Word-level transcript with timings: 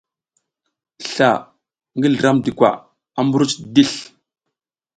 Sla 1.09 1.29
ngi 1.95 2.07
Slramdi 2.11 2.51
kwa 2.57 2.71
a 3.17 3.19
mbruc 3.25 3.51
disl. 3.75 4.01